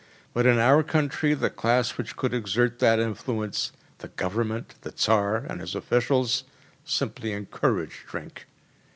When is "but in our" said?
0.33-0.81